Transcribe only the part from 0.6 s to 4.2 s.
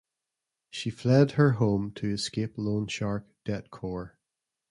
She fled her home to escape loan shark "debt corps".